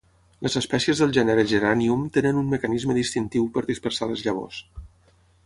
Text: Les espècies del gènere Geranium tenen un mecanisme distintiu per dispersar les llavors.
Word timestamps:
Les 0.45 0.55
espècies 0.59 1.01
del 1.03 1.11
gènere 1.17 1.43
Geranium 1.51 2.07
tenen 2.15 2.41
un 2.41 2.49
mecanisme 2.55 2.97
distintiu 3.01 3.47
per 3.59 3.65
dispersar 3.69 4.11
les 4.15 4.27
llavors. 4.31 4.65